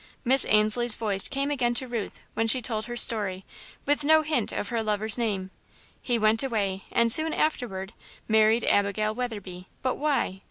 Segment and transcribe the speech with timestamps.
[0.25, 3.45] Miss Ainslie's voice came again to Ruth, when she told her story,
[3.85, 5.51] with no hint of her lover's name.
[6.01, 7.93] He went away, and soon afterward,
[8.27, 10.39] married Abigail Weatherby, but why?